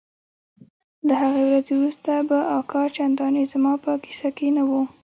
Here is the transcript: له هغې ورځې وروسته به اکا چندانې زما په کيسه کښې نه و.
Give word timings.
له 1.07 1.13
هغې 1.21 1.43
ورځې 1.49 1.73
وروسته 1.77 2.11
به 2.27 2.37
اکا 2.57 2.83
چندانې 2.95 3.43
زما 3.51 3.73
په 3.83 3.91
کيسه 4.03 4.29
کښې 4.37 4.49
نه 4.57 4.63
و. 4.69 4.71